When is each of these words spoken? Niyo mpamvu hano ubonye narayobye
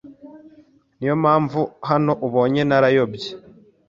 Niyo 0.97 1.15
mpamvu 1.23 1.61
hano 1.89 2.11
ubonye 2.27 2.61
narayobye 2.69 3.29